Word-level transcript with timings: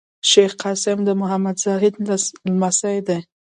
شېخ 0.29 0.51
قاسم 0.63 0.97
د 1.05 1.09
محمد 1.21 1.57
زاهد 1.65 1.93
لمسی 2.59 2.97
دﺉ. 3.07 3.19